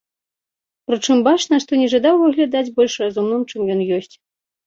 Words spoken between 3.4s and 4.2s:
чым ён ёсць.